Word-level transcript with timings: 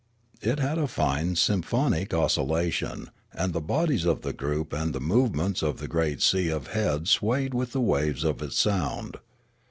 It 0.41 0.57
had 0.57 0.79
a 0.79 0.87
fine 0.87 1.35
symphonic 1.35 2.11
oscillation, 2.11 3.11
and 3.33 3.53
the 3.53 3.61
bodies 3.61 4.03
of 4.03 4.21
the 4.23 4.33
group 4.33 4.73
and 4.73 4.95
the 4.95 4.99
movements 4.99 5.61
of 5.61 5.77
the 5.77 5.87
great 5.87 6.23
sea 6.23 6.49
of 6.49 6.71
heads 6.73 7.11
swayed 7.11 7.53
with 7.53 7.71
the 7.73 7.81
waves 7.81 8.23
of 8.23 8.41
its 8.41 8.57
sound. 8.57 9.17